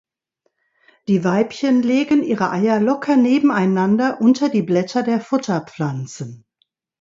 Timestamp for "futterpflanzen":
5.21-6.43